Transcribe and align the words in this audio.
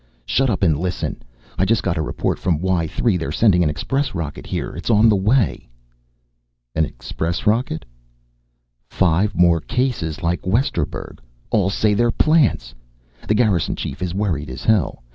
"Shut 0.25 0.49
up 0.49 0.63
and 0.63 0.79
listen. 0.79 1.21
I 1.59 1.65
just 1.65 1.83
got 1.83 1.95
a 1.95 2.01
report 2.01 2.39
from 2.39 2.59
Y 2.59 2.87
3. 2.87 3.17
They're 3.17 3.31
sending 3.31 3.61
an 3.63 3.69
express 3.69 4.15
rocket 4.15 4.47
here. 4.47 4.75
It's 4.75 4.89
on 4.89 5.09
the 5.09 5.15
way." 5.15 5.69
"An 6.73 6.85
express 6.85 7.45
rocket?" 7.45 7.85
"Five 8.89 9.35
more 9.35 9.61
cases 9.61 10.23
like 10.23 10.41
Westerburg. 10.47 11.19
All 11.51 11.69
say 11.69 11.93
they're 11.93 12.09
plants! 12.09 12.73
The 13.27 13.35
Garrison 13.35 13.75
Chief 13.75 14.01
is 14.01 14.15
worried 14.15 14.49
as 14.49 14.63
hell. 14.63 15.03